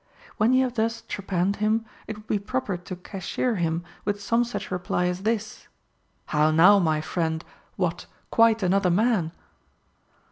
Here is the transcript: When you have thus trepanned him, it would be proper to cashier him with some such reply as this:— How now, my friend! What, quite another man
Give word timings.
When 0.37 0.51
you 0.53 0.63
have 0.63 0.73
thus 0.73 1.03
trepanned 1.07 1.57
him, 1.57 1.85
it 2.07 2.15
would 2.15 2.25
be 2.25 2.39
proper 2.39 2.75
to 2.75 2.95
cashier 2.95 3.57
him 3.57 3.83
with 4.03 4.19
some 4.19 4.43
such 4.43 4.71
reply 4.71 5.05
as 5.05 5.21
this:— 5.21 5.67
How 6.33 6.49
now, 6.49 6.79
my 6.79 7.01
friend! 7.01 7.45
What, 7.75 8.07
quite 8.31 8.63
another 8.63 8.89
man 8.89 9.31